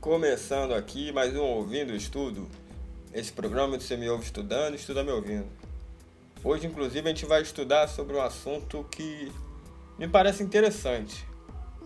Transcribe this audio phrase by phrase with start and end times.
[0.00, 2.48] Começando aqui mais um Ouvindo Estudo.
[3.12, 5.46] Esse programa você me ouve estudando estuda me ouvindo.
[6.42, 9.30] Hoje, inclusive, a gente vai estudar sobre um assunto que
[9.98, 11.26] me parece interessante.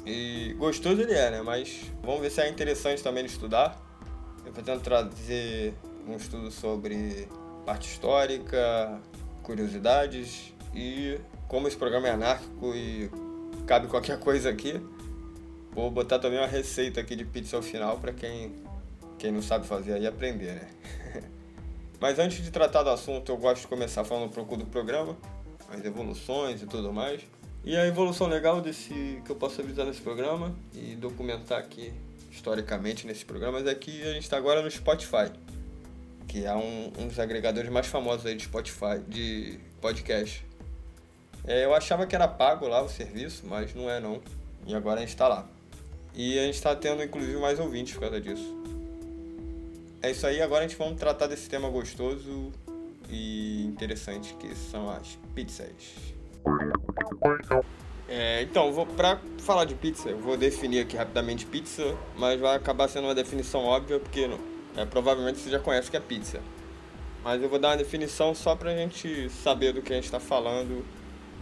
[0.07, 1.43] E gostoso ele é, né?
[1.43, 3.77] Mas vamos ver se é interessante também de estudar.
[4.47, 5.75] Eu pretendo trazer
[6.07, 7.29] um estudo sobre
[7.69, 8.99] parte histórica,
[9.43, 13.11] curiosidades e como esse programa é anárquico e
[13.67, 14.81] cabe qualquer coisa aqui.
[15.73, 18.55] Vou botar também uma receita aqui de pizza ao final para quem,
[19.19, 20.69] quem não sabe fazer aí aprender, né?
[22.01, 25.15] Mas antes de tratar do assunto, eu gosto de começar falando um pouco do programa,
[25.69, 27.21] as evoluções e tudo mais.
[27.63, 31.93] E a evolução legal desse que eu posso avisar nesse programa e documentar aqui
[32.31, 35.31] historicamente nesse programa é que a gente está agora no Spotify,
[36.29, 40.47] que é um, um, dos agregadores mais famosos aí de Spotify, de podcast.
[41.47, 44.21] É, eu achava que era pago lá o serviço, mas não é não.
[44.67, 45.49] E agora a gente está lá.
[46.15, 48.55] E a gente está tendo inclusive mais ouvintes por causa disso.
[50.03, 52.53] É isso aí, agora a gente vai tratar desse tema gostoso
[53.09, 56.15] e interessante que são as pizzas.
[58.09, 62.57] É, então, vou, pra falar de pizza, eu vou definir aqui rapidamente pizza, mas vai
[62.57, 64.29] acabar sendo uma definição óbvia, porque
[64.77, 66.41] é, provavelmente você já conhece que é pizza.
[67.25, 70.21] Mas eu vou dar uma definição só pra gente saber do que a gente está
[70.21, 70.85] falando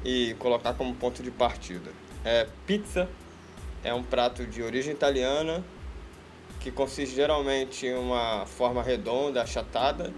[0.04, 1.90] e colocar como ponto de partida.
[2.24, 3.08] É, pizza
[3.84, 5.62] é um prato de origem italiana
[6.60, 10.12] que consiste geralmente em uma forma redonda, achatada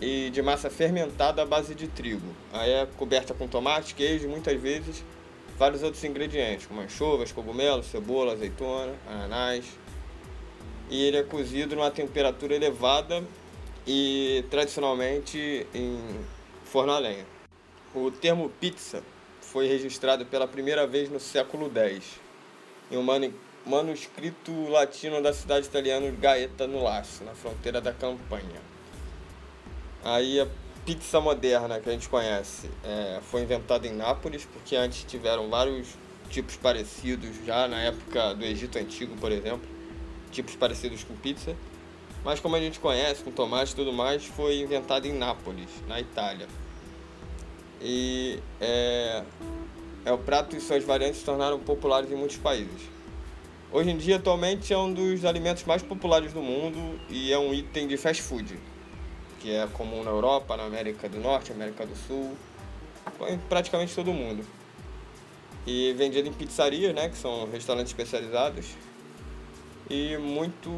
[0.00, 2.34] e de massa fermentada à base de trigo.
[2.52, 5.04] Aí é coberta com tomate, queijo, muitas vezes
[5.60, 9.66] vários outros ingredientes, como anchovas, cogumelos, cebola, azeitona, ananás.
[10.90, 13.22] E ele é cozido numa temperatura elevada
[13.86, 15.98] e tradicionalmente em
[16.64, 17.24] forno a lenha.
[17.94, 19.02] O termo pizza
[19.40, 22.20] foi registrado pela primeira vez no século X,
[22.90, 23.04] em um
[23.64, 28.60] manuscrito latino da cidade italiana Gaeta no Lácio, na fronteira da Campanha.
[30.02, 30.46] Aí a
[30.84, 35.88] pizza moderna que a gente conhece é, foi inventada em Nápoles, porque antes tiveram vários
[36.28, 39.68] tipos parecidos já na época do Egito Antigo, por exemplo,
[40.30, 41.56] tipos parecidos com pizza.
[42.24, 46.00] Mas como a gente conhece, com tomate e tudo mais, foi inventada em Nápoles, na
[46.00, 46.46] Itália.
[47.80, 49.22] E é,
[50.04, 52.82] é o prato e suas variantes se tornaram populares em muitos países.
[53.72, 57.54] Hoje em dia, atualmente, é um dos alimentos mais populares do mundo e é um
[57.54, 58.58] item de fast food,
[59.38, 62.36] que é comum na Europa, na América do Norte, América do Sul,
[63.28, 64.44] em praticamente todo mundo.
[65.66, 68.66] E vendido em pizzarias, né, que são restaurantes especializados.
[69.90, 70.70] E muito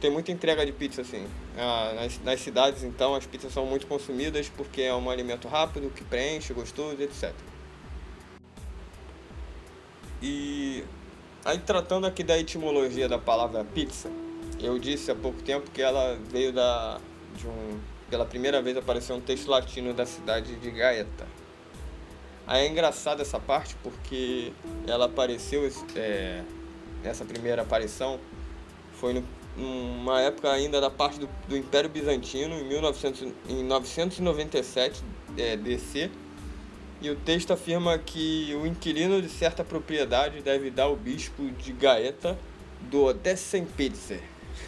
[0.00, 1.28] tem muita entrega de pizza assim.
[1.56, 5.90] Ah, nas, nas cidades, então, as pizzas são muito consumidas porque é um alimento rápido,
[5.90, 7.32] que preenche, gostoso, etc.
[10.20, 10.82] E
[11.44, 14.08] Aí tratando aqui da etimologia da palavra pizza,
[14.60, 17.00] eu disse há pouco tempo que ela veio da
[17.34, 21.26] de um pela primeira vez apareceu um texto latino da cidade de Gaeta.
[22.46, 24.52] Aí é engraçado essa parte porque
[24.86, 26.42] ela apareceu é,
[27.04, 28.18] essa primeira aparição
[28.94, 29.22] foi
[29.56, 35.02] numa época ainda da parte do, do Império Bizantino em 1900, em 997
[35.36, 36.10] é, DC
[37.00, 41.72] e o texto afirma que o inquilino de certa propriedade deve dar ao bispo de
[41.72, 42.38] Gaeta
[42.82, 44.18] do Dessen Pizza.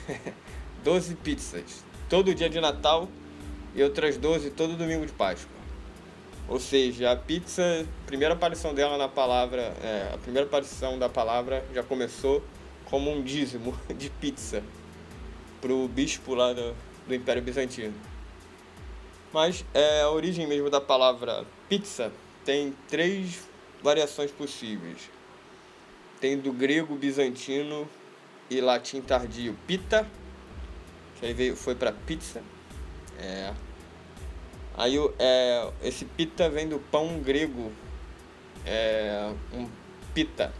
[0.85, 3.09] 12 pizzas, todo dia de Natal
[3.75, 5.64] e outras 12 todo domingo de Páscoa.
[6.49, 11.09] Ou seja, a pizza, a primeira aparição dela na palavra, é, a primeira aparição da
[11.09, 12.43] palavra já começou
[12.85, 14.63] como um dízimo de pizza
[15.61, 16.75] para o bispo lá do,
[17.07, 17.95] do Império Bizantino.
[19.33, 22.13] Mas é, a origem mesmo da palavra pizza
[22.45, 23.49] tem três
[23.83, 25.11] variações possíveis.
[26.21, 27.89] Tem do grego bizantino
[28.49, 30.07] e latim tardio pita,
[31.19, 32.43] que aí veio, foi para pizza.
[33.19, 33.53] É.
[34.77, 37.71] Aí é, esse pita vem do pão grego,
[38.67, 39.69] é, um
[40.13, 40.53] pita.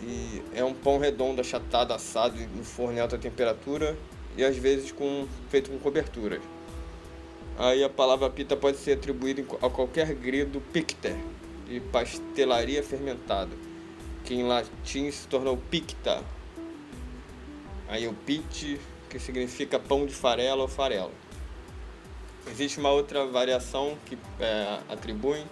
[0.00, 3.96] E é um pão redondo, achatado, assado no forno em alta temperatura
[4.36, 6.40] e às vezes com, feito com coberturas.
[7.58, 11.16] Aí a palavra pita pode ser atribuída a qualquer grego picter,
[11.66, 13.54] de pastelaria fermentada,
[14.24, 16.22] que em latim se tornou picta.
[17.88, 18.80] Aí o pit,
[19.10, 21.12] que significa pão de farelo ou farelo.
[22.50, 25.44] Existe uma outra variação que é, atribuem,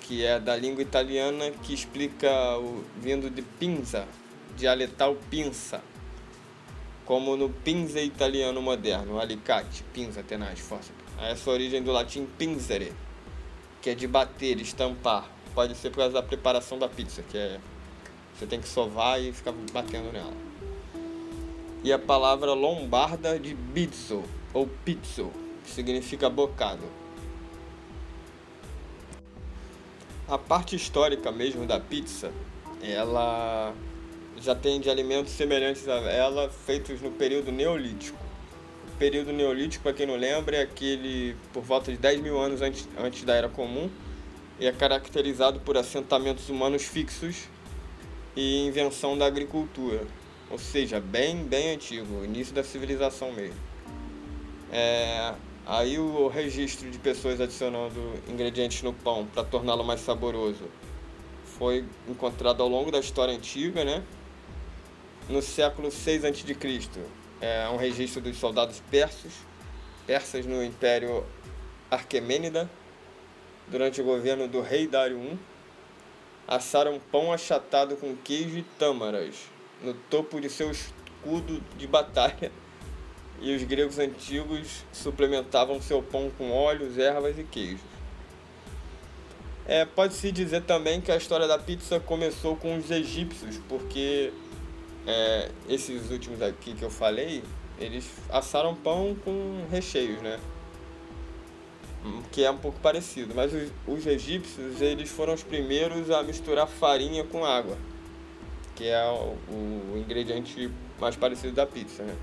[0.00, 4.06] que é da língua italiana, que explica o vindo de pinza,
[4.56, 5.82] dialetal pinça,
[7.04, 10.92] como no pinze italiano moderno, alicate, pinza, tenaz, força.
[11.20, 12.92] Essa origem do latim pinzere,
[13.80, 15.28] que é de bater, estampar.
[15.54, 17.60] Pode ser por causa da preparação da pizza, que é
[18.38, 20.32] você tem que sovar e ficar batendo nela.
[21.82, 24.22] E a palavra lombarda de bizzo
[24.54, 25.32] ou pizzo,
[25.68, 26.82] que significa bocado.
[30.26, 32.32] A parte histórica mesmo da pizza,
[32.82, 33.74] ela
[34.40, 38.18] já tem de alimentos semelhantes a ela feitos no período neolítico.
[38.94, 42.60] O período neolítico, para quem não lembra, é aquele por volta de 10 mil anos
[42.62, 43.90] antes, antes da Era Comum
[44.60, 47.44] e é caracterizado por assentamentos humanos fixos
[48.36, 50.02] e invenção da agricultura,
[50.50, 53.56] ou seja, bem, bem antigo, início da civilização mesmo.
[54.70, 55.34] É,
[55.68, 60.64] aí o registro de pessoas adicionando ingredientes no pão para torná-lo mais saboroso
[61.44, 64.02] foi encontrado ao longo da história antiga, né?
[65.28, 66.56] No século 6 a.C.,
[67.40, 69.32] é um registro dos soldados persas,
[70.06, 71.24] persas no Império
[71.90, 72.70] Arquemênida,
[73.66, 75.38] durante o governo do rei Dário I,
[76.46, 79.34] assaram pão achatado com queijo e tâmaras
[79.82, 82.50] no topo de seu escudo de batalha,
[83.40, 87.80] e os gregos antigos suplementavam seu pão com óleos, ervas e queijos.
[89.66, 94.32] É, Pode-se dizer também que a história da pizza começou com os egípcios, porque
[95.06, 97.44] é, esses últimos aqui que eu falei,
[97.78, 100.40] eles assaram pão com recheios, né?
[102.32, 106.66] Que é um pouco parecido, mas os, os egípcios eles foram os primeiros a misturar
[106.66, 107.76] farinha com água,
[108.74, 112.16] que é o, o ingrediente mais parecido da pizza, né?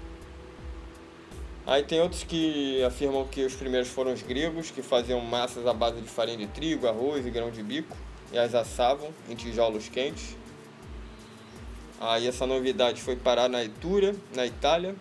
[1.68, 5.74] Aí tem outros que afirmam que os primeiros foram os gregos, que faziam massas à
[5.74, 7.98] base de farinha de trigo, arroz e grão de bico,
[8.32, 10.38] e as assavam em tijolos quentes.
[12.00, 14.96] Aí essa novidade foi parar na Itúria, na Itália.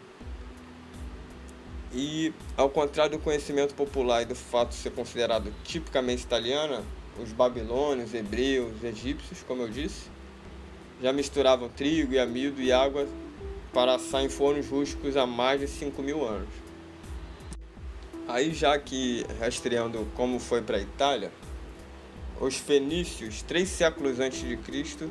[1.92, 6.82] E ao contrário do conhecimento popular e do fato de ser considerado tipicamente italiana,
[7.22, 10.08] os babilônios, hebreus, egípcios, como eu disse,
[11.02, 13.06] já misturavam trigo e amido e água
[13.74, 16.48] para fornos rústicos há mais de 5 mil anos.
[18.28, 21.32] Aí já que rastreando como foi para a Itália,
[22.40, 25.10] os fenícios, três séculos antes de Cristo,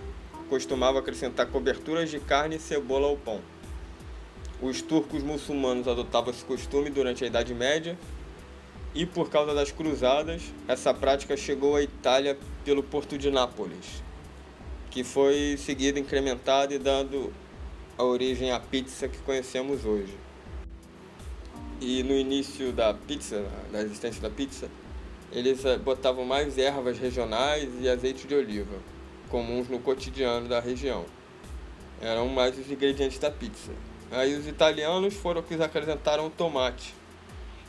[0.49, 3.41] costumavam acrescentar coberturas de carne e cebola ao pão.
[4.61, 7.97] Os turcos muçulmanos adotavam esse costume durante a Idade Média
[8.95, 14.01] e por causa das cruzadas, essa prática chegou à Itália pelo porto de Nápoles,
[14.89, 17.33] que foi seguida incrementada e dando
[17.97, 20.13] a origem à pizza que conhecemos hoje.
[21.79, 24.69] E no início da pizza, da existência da pizza,
[25.31, 28.77] eles eh, botavam mais ervas regionais e azeite de oliva,
[29.29, 31.05] comuns no cotidiano da região.
[32.01, 33.71] Eram mais os ingredientes da pizza.
[34.11, 36.93] Aí os italianos foram que acrescentaram o tomate,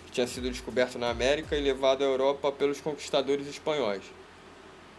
[0.07, 4.03] que tinha sido descoberto na América e levado à Europa pelos conquistadores espanhóis.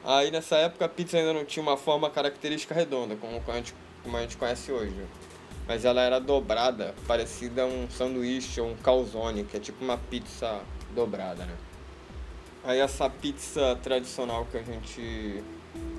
[0.03, 3.73] Aí nessa época a pizza ainda não tinha uma forma característica redonda, como a gente
[4.05, 4.95] como a gente conhece hoje.
[5.67, 9.97] Mas ela era dobrada, parecida a um sanduíche ou um calzone, que é tipo uma
[9.97, 10.61] pizza
[10.93, 11.55] dobrada, né?
[12.63, 15.43] Aí essa pizza tradicional que a gente.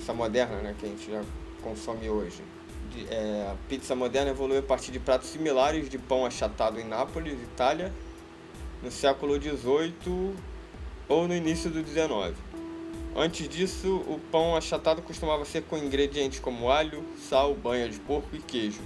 [0.00, 0.74] essa moderna, né?
[0.78, 1.22] Que a gente já
[1.62, 2.42] consome hoje.
[2.90, 6.84] De, é, a pizza moderna evoluiu a partir de pratos similares de pão achatado em
[6.84, 7.92] Nápoles, Itália,
[8.82, 10.36] no século XVIII
[11.08, 12.36] ou no início do XIX.
[13.18, 18.28] Antes disso, o pão achatado costumava ser com ingredientes como alho, sal, banha de porco
[18.36, 18.82] e queijo.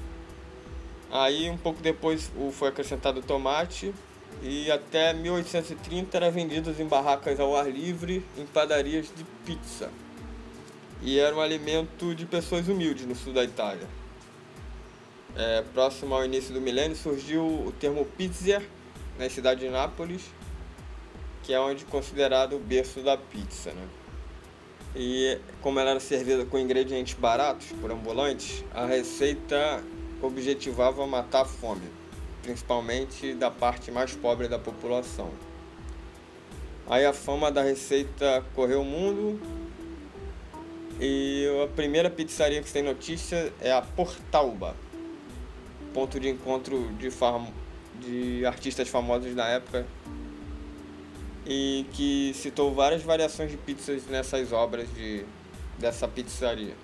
[1.11, 3.93] Aí, um pouco depois, foi acrescentado tomate
[4.41, 9.91] e até 1830 era vendido em barracas ao ar livre em padarias de pizza.
[11.03, 13.89] E era um alimento de pessoas humildes no sul da Itália.
[15.37, 18.63] É, próximo ao início do milênio surgiu o termo pizza
[19.19, 20.23] na cidade de Nápoles,
[21.43, 23.73] que é onde considerado o berço da pizza.
[23.73, 23.89] Né?
[24.95, 29.83] E como ela era servida com ingredientes baratos por ambulantes, a receita
[30.21, 31.89] objetivava matar a fome,
[32.43, 35.31] principalmente da parte mais pobre da população.
[36.89, 39.41] Aí a fama da receita correu o mundo
[41.01, 44.75] e a primeira pizzaria que tem notícia é a Portalba,
[45.95, 47.09] ponto de encontro de,
[48.01, 49.87] de artistas famosos da época
[51.47, 55.25] e que citou várias variações de pizzas nessas obras de,
[55.79, 56.75] dessa pizzaria.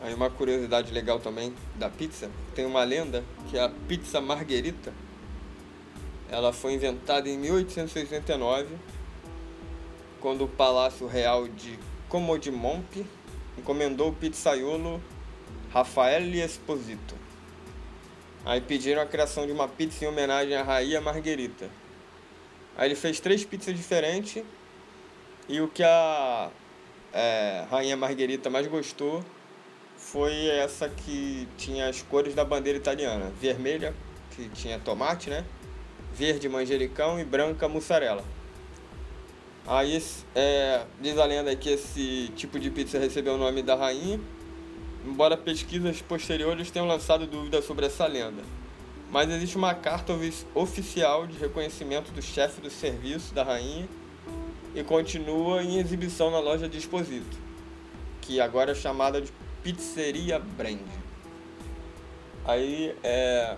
[0.00, 4.92] Aí uma curiosidade legal também da pizza, tem uma lenda que a pizza margherita,
[6.28, 8.76] ela foi inventada em 1869,
[10.20, 13.06] quando o Palácio Real de Comodimompi
[13.58, 15.02] encomendou o pizzaiolo
[15.72, 17.14] Raffaele Esposito.
[18.44, 21.70] Aí pediram a criação de uma pizza em homenagem à Rainha Marguerita.
[22.76, 24.42] Aí ele fez três pizzas diferentes
[25.48, 26.50] e o que a
[27.12, 29.22] é, Rainha Marguerita mais gostou
[29.96, 33.32] foi essa que tinha as cores da bandeira italiana.
[33.40, 33.94] Vermelha,
[34.30, 35.44] que tinha tomate, né?
[36.14, 38.24] Verde, manjericão e branca, mussarela.
[39.66, 40.02] Aí
[40.34, 44.20] é, diz a lenda que esse tipo de pizza recebeu o nome da rainha,
[45.06, 48.42] embora pesquisas posteriores tenham lançado dúvidas sobre essa lenda.
[49.14, 50.12] Mas existe uma carta
[50.56, 53.88] oficial de reconhecimento do chefe do serviço da rainha
[54.74, 57.36] e continua em exibição na loja de Exposito,
[58.20, 60.80] que agora é chamada de Pizzeria Brand.
[62.44, 63.56] Aí é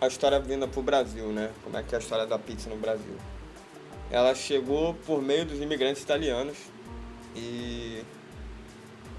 [0.00, 1.50] a história vinda para o Brasil, né?
[1.62, 3.14] Como é que é a história da pizza no Brasil?
[4.10, 6.56] Ela chegou por meio dos imigrantes italianos
[7.36, 8.02] e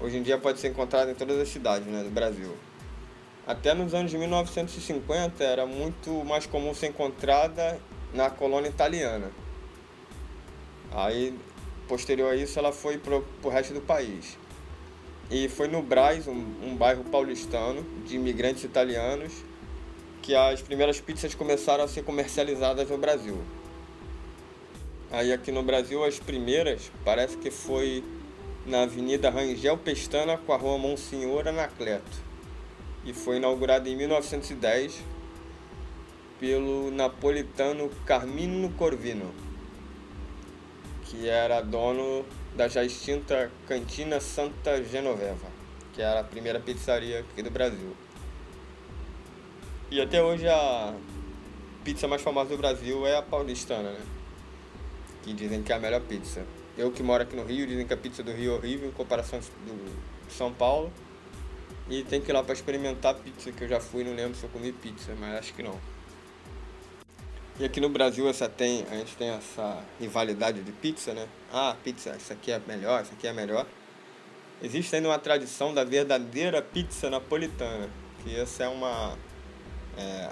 [0.00, 2.56] hoje em dia pode ser encontrada em todas as cidades né, do Brasil.
[3.46, 7.80] Até nos anos de 1950 era muito mais comum ser encontrada
[8.12, 9.30] na colônia italiana.
[10.92, 11.34] Aí,
[11.88, 14.36] posterior a isso, ela foi pro, pro resto do país.
[15.30, 19.32] E foi no Braz, um, um bairro paulistano de imigrantes italianos,
[20.20, 23.40] que as primeiras pizzas começaram a ser comercializadas no Brasil.
[25.10, 28.04] Aí aqui no Brasil as primeiras parece que foi
[28.66, 32.29] na Avenida Rangel Pestana com a Rua Monsenhor Anacleto.
[33.04, 35.02] E foi inaugurada em 1910
[36.38, 39.32] pelo napolitano Carmino Corvino
[41.10, 45.48] que era dono da já extinta Cantina Santa Genoveva,
[45.92, 47.96] que era a primeira pizzaria aqui do Brasil.
[49.90, 50.94] E até hoje a
[51.82, 54.00] pizza mais famosa do Brasil é a paulistana, né?
[55.24, 56.46] Que dizem que é a melhor pizza.
[56.78, 58.92] Eu que moro aqui no Rio, dizem que a pizza do Rio é horrível em
[58.92, 60.92] comparação do São Paulo.
[61.90, 64.44] E tem que ir lá para experimentar pizza, que eu já fui, não lembro se
[64.44, 65.76] eu comi pizza, mas acho que não.
[67.58, 71.26] E aqui no Brasil essa tem, a gente tem essa rivalidade de pizza, né?
[71.52, 73.66] Ah, pizza, essa aqui é melhor, essa aqui é melhor.
[74.62, 77.90] Existe ainda uma tradição da verdadeira pizza napolitana,
[78.22, 79.18] que essa é uma
[79.98, 80.30] é,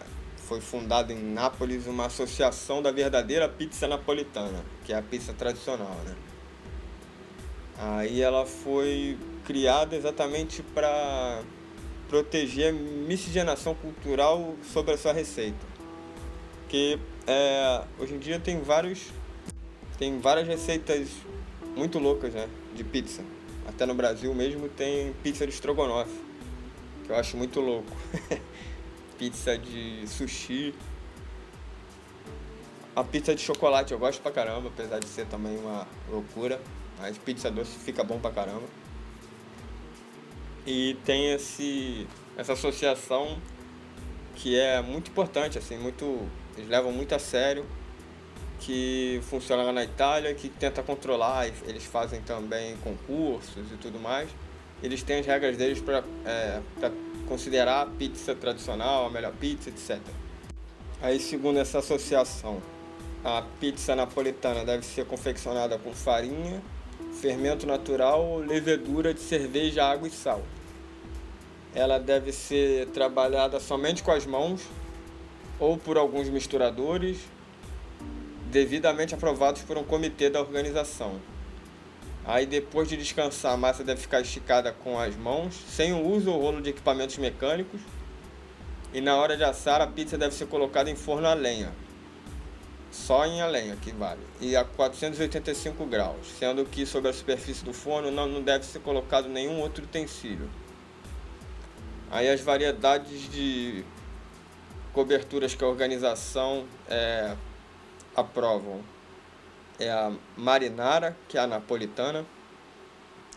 [0.49, 5.97] foi fundada em Nápoles uma associação da verdadeira pizza napolitana, que é a pizza tradicional,
[6.07, 6.15] né?
[7.77, 11.43] Aí ela foi criada exatamente para
[12.07, 15.67] proteger a miscigenação cultural sobre a sua receita.
[16.61, 19.07] Porque é, hoje em dia tem vários.
[19.99, 21.09] Tem várias receitas
[21.75, 22.47] muito loucas, né?
[22.77, 23.25] De pizza.
[23.67, 26.13] Até no Brasil mesmo tem pizza de estrogonofe.
[27.07, 27.91] Que eu acho muito louco.
[29.19, 30.75] pizza de sushi.
[32.95, 36.61] A pizza de chocolate eu gosto pra caramba, apesar de ser também uma loucura.
[36.99, 38.88] Mas pizza doce fica bom pra caramba.
[40.71, 42.07] E tem esse,
[42.37, 43.39] essa associação
[44.37, 47.65] que é muito importante, assim, muito eles levam muito a sério,
[48.61, 54.29] que funciona lá na Itália, que tenta controlar, eles fazem também concursos e tudo mais.
[54.83, 56.61] Eles têm as regras deles para é,
[57.27, 59.99] considerar a pizza tradicional, a melhor pizza, etc.
[61.01, 62.61] Aí, segundo essa associação,
[63.25, 66.63] a pizza napolitana deve ser confeccionada com farinha,
[67.23, 70.43] fermento natural, levedura de cerveja, água e sal.
[71.79, 74.63] Ela deve ser trabalhada somente com as mãos,
[75.61, 77.19] ou por alguns misturadores
[78.51, 81.21] devidamente aprovados por um comitê da organização.
[82.25, 86.33] Aí depois de descansar, a massa deve ficar esticada com as mãos, sem o uso
[86.33, 87.81] ou rolo de equipamentos mecânicos.
[88.93, 91.71] E na hora de assar, a pizza deve ser colocada em forno a lenha.
[92.91, 94.23] Só em a lenha que vale.
[94.41, 98.81] E a 485 graus, sendo que sobre a superfície do forno não, não deve ser
[98.81, 100.51] colocado nenhum outro utensílio.
[102.11, 103.85] Aí as variedades de
[104.93, 107.37] coberturas que a organização é,
[108.17, 108.83] aprovam
[109.79, 112.25] é a marinara, que é a napolitana,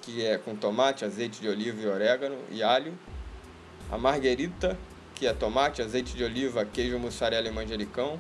[0.02, 2.98] que é com tomate, azeite de oliva e orégano e alho.
[3.92, 4.78] A margherita,
[5.14, 8.18] que é tomate, azeite de oliva, queijo mussarela e manjericão.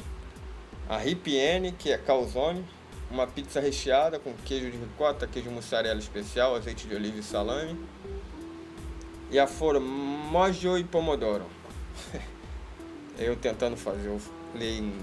[0.88, 2.63] A ripiene, que é calzone,
[3.10, 7.79] uma pizza recheada com queijo de ricota, queijo mussarela especial, azeite de oliva e salame.
[9.31, 11.45] E a formaggio e pomodoro.
[13.17, 14.21] eu tentando fazer, eu
[14.53, 14.93] ler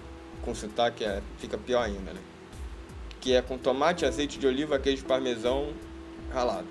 [0.42, 2.20] com sotaque é, fica pior ainda, né?
[3.20, 5.73] Que é com tomate, azeite de oliva, queijo parmesão
[6.30, 6.68] ralado.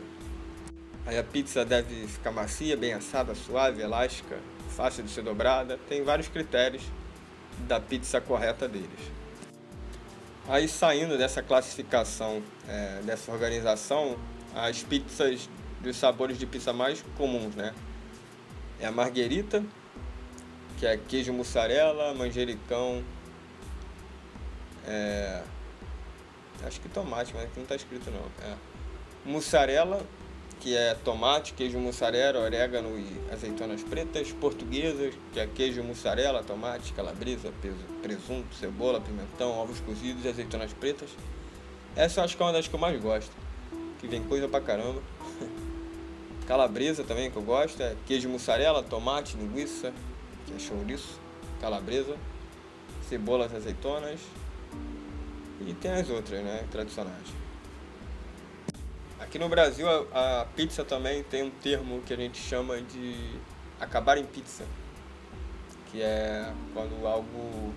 [1.06, 4.38] Aí a pizza deve ficar macia, bem assada, suave, elástica,
[4.70, 5.80] fácil de ser dobrada.
[5.90, 6.84] Tem vários critérios
[7.68, 9.18] da pizza correta deles.
[10.48, 14.18] Aí saindo dessa classificação, é, dessa organização,
[14.56, 15.50] as pizzas
[15.82, 17.74] dos sabores de pizza mais comuns, né?
[18.80, 19.64] É a marguerita,
[20.78, 23.04] que é queijo mussarela, manjericão,
[24.88, 25.44] é,
[26.64, 28.22] acho que tomate, mas aqui não está escrito não.
[28.48, 28.56] É,
[29.26, 30.02] mussarela,
[30.60, 36.94] que é tomate, queijo mussarela, orégano e azeitonas pretas, portuguesas, que é queijo mussarela, tomate,
[36.94, 37.52] calabresa,
[38.02, 41.10] presunto, cebola, pimentão, ovos cozidos e azeitonas pretas.
[41.96, 43.32] Essa eu acho que é uma das que eu mais gosto,
[44.00, 45.02] que vem coisa pra caramba.
[46.48, 49.94] Calabresa também que eu gosto, é queijo mussarela, tomate, linguiça,
[50.46, 51.20] que é chouriço,
[51.60, 52.16] calabresa,
[53.10, 54.22] cebolas, azeitonas
[55.60, 57.28] e tem as outras, né, tradicionais.
[59.20, 63.16] Aqui no Brasil a, a pizza também tem um termo que a gente chama de
[63.78, 64.64] acabar em pizza,
[65.92, 67.74] que é quando algo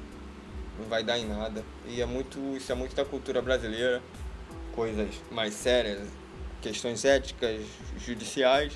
[0.78, 1.64] não vai dar em nada.
[1.86, 4.00] E é muito, isso é muito da cultura brasileira,
[4.74, 6.08] coisas mais sérias,
[6.60, 7.62] questões éticas,
[7.98, 8.72] judiciais,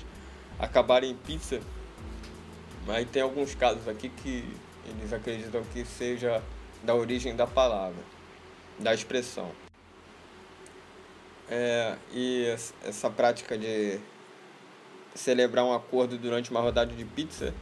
[0.59, 1.59] acabarem em pizza.
[2.85, 4.47] Mas tem alguns casos aqui que
[4.85, 6.41] eles acreditam que seja
[6.83, 8.01] da origem da palavra,
[8.79, 9.51] da expressão.
[11.49, 12.45] É, e
[12.83, 13.99] essa prática de
[15.13, 17.53] celebrar um acordo durante uma rodada de pizza,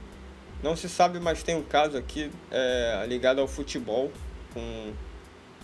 [0.61, 4.11] não se sabe, mas tem um caso aqui é, ligado ao futebol
[4.53, 4.93] com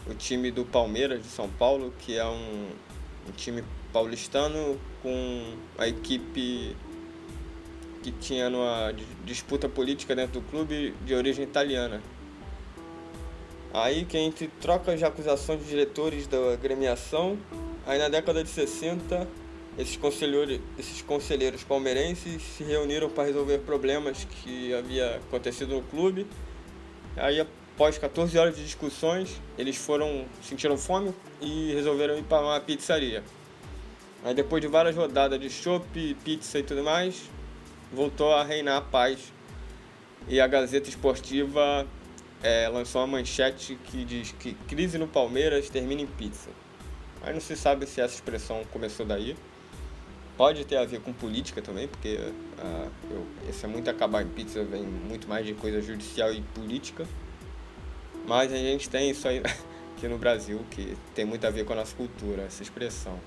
[0.08, 2.70] o time do Palmeiras de São Paulo, que é um,
[3.28, 6.76] um time paulistano com a equipe
[8.02, 8.94] que tinha uma
[9.26, 12.02] disputa política dentro do clube de origem italiana.
[13.74, 17.38] Aí que entre trocas de acusações de diretores da gremiação,
[17.86, 19.28] aí na década de 60,
[19.78, 26.26] esses conselheiros, esses conselheiros palmeirenses se reuniram para resolver problemas que havia acontecido no clube.
[27.16, 32.60] Aí após 14 horas de discussões, eles foram sentiram fome e resolveram ir para uma
[32.60, 33.24] pizzaria.
[34.24, 37.30] Aí depois de várias rodadas de chopp, pizza e tudo mais,
[37.92, 39.32] voltou a reinar a paz.
[40.28, 41.88] E a Gazeta Esportiva
[42.44, 46.50] é, lançou uma manchete que diz que crise no Palmeiras termina em pizza.
[47.22, 49.36] Aí não se sabe se essa expressão começou daí.
[50.38, 54.30] Pode ter a ver com política também, porque uh, eu, esse é muito acabar em
[54.30, 57.06] pizza, vem muito mais de coisa judicial e política.
[58.26, 59.42] Mas a gente tem isso aí
[59.96, 63.20] aqui no Brasil, que tem muito a ver com a nossa cultura, essa expressão.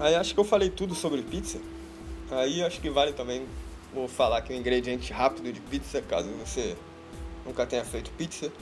[0.00, 1.60] Aí acho que eu falei tudo sobre pizza.
[2.30, 3.46] Aí acho que vale também
[3.92, 6.76] vou falar aqui um ingrediente rápido de pizza, caso você
[7.46, 8.52] nunca tenha feito pizza.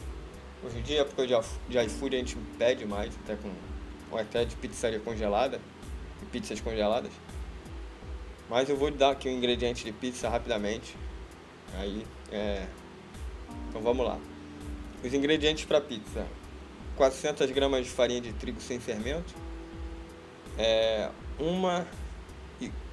[0.64, 3.50] Hoje em dia, época de iFood, a gente pede mais, até com
[4.12, 5.58] ou até de pizzaria congelada,
[6.20, 7.10] e pizzas congeladas.
[8.48, 10.94] Mas eu vou dar aqui um ingrediente de pizza rapidamente.
[11.74, 12.66] Aí, é...
[13.68, 14.18] Então vamos lá.
[15.02, 16.26] Os ingredientes para pizza:
[16.96, 19.34] 400 gramas de farinha de trigo sem fermento,
[20.58, 21.86] é, uma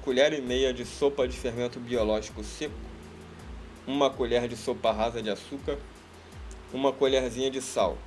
[0.02, 2.74] colher e meia de sopa de fermento biológico seco,
[3.86, 5.78] uma colher de sopa rasa de açúcar,
[6.72, 7.98] uma colherzinha de sal,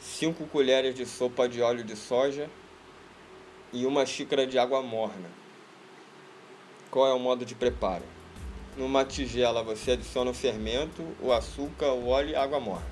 [0.00, 2.48] 5 colheres de sopa de óleo de soja
[3.72, 5.28] e uma xícara de água morna.
[6.90, 8.04] Qual é o modo de preparo?
[8.76, 12.86] Numa tigela você adiciona o fermento, o açúcar, o óleo e a água morna.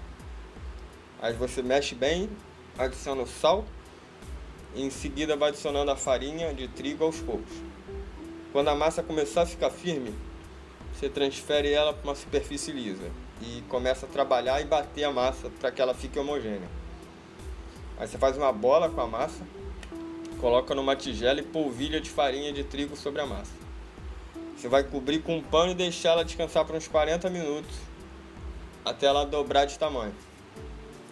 [1.21, 2.29] Aí você mexe bem,
[2.77, 3.65] adiciona o sal
[4.75, 7.53] em seguida vai adicionando a farinha de trigo aos poucos.
[8.53, 10.15] Quando a massa começar a ficar firme,
[10.93, 15.51] você transfere ela para uma superfície lisa e começa a trabalhar e bater a massa
[15.61, 16.69] para que ela fique homogênea.
[17.99, 19.45] Aí você faz uma bola com a massa,
[20.41, 23.53] coloca numa tigela e polvilha de farinha de trigo sobre a massa.
[24.57, 27.77] Você vai cobrir com um pano e deixar ela descansar por uns 40 minutos
[28.85, 30.15] até ela dobrar de tamanho.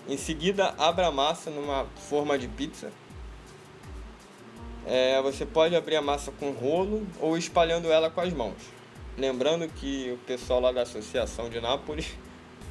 [0.08, 2.90] Em seguida, abra a massa numa forma de pizza
[4.86, 8.54] é, você pode abrir a massa com rolo ou espalhando ela com as mãos.
[9.18, 12.14] Lembrando que o pessoal lá da Associação de Nápoles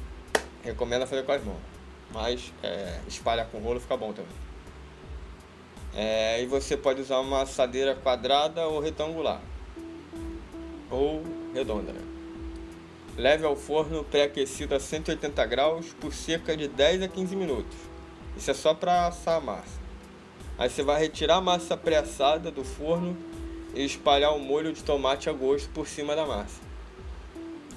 [0.64, 1.60] recomenda fazer com as mãos.
[2.10, 4.32] Mas é, espalhar com rolo fica bom também.
[5.94, 9.42] É, e você pode usar uma assadeira quadrada ou retangular.
[10.90, 12.00] Ou redonda, né?
[13.18, 17.76] Leve ao forno pré-aquecido a 180 graus por cerca de 10 a 15 minutos.
[18.36, 19.85] Isso é só para assar a massa.
[20.58, 23.16] Aí você vai retirar a massa pré-assada do forno
[23.74, 26.60] e espalhar o molho de tomate a gosto por cima da massa.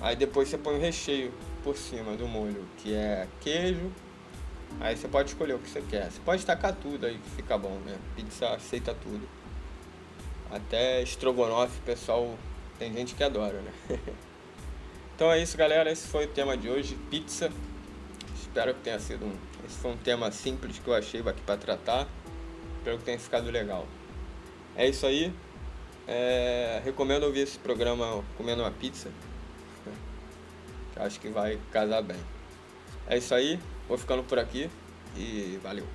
[0.01, 3.91] Aí depois você põe o recheio por cima do molho, que é queijo.
[4.79, 6.09] Aí você pode escolher o que você quer.
[6.09, 7.97] Você pode tacar tudo aí que fica bom, né?
[8.15, 9.27] Pizza aceita tudo.
[10.49, 12.33] Até estrogonofe, pessoal,
[12.77, 13.71] tem gente que adora, né?
[15.15, 15.91] então é isso, galera.
[15.91, 17.51] Esse foi o tema de hoje, pizza.
[18.35, 19.35] Espero que tenha sido um.
[19.65, 22.07] Esse foi um tema simples que eu achei aqui para tratar.
[22.79, 23.85] Espero que tenha ficado legal.
[24.75, 25.33] É isso aí.
[26.07, 29.11] É, recomendo ouvir esse programa comendo uma pizza.
[30.95, 32.17] Acho que vai casar bem.
[33.07, 34.69] É isso aí, vou ficando por aqui
[35.15, 35.85] e valeu.